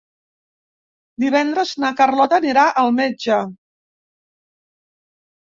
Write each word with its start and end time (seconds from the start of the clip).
Divendres 1.23 1.73
na 1.83 1.91
Carlota 1.99 2.41
anirà 2.41 2.65
al 2.85 2.91
metge. 3.01 3.39